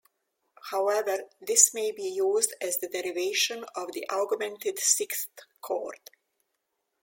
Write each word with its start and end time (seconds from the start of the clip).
However, 0.71 1.25
this 1.41 1.75
may 1.75 1.91
be 1.91 2.09
used 2.09 2.55
as 2.59 2.79
the 2.79 2.87
derivation 2.89 3.63
of 3.75 3.91
the 3.91 4.09
augmented 4.09 4.79
sixth 4.79 5.29
chord. 5.61 6.09